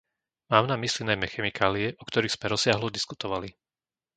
Mám 0.51 0.65
na 0.69 0.75
mysli 0.83 1.01
najmä 1.05 1.29
chemikálie, 1.33 1.87
o 2.01 2.09
ktorých 2.09 2.33
sme 2.35 2.51
rozsiahlo 2.57 2.87
diskutovali. 2.97 3.49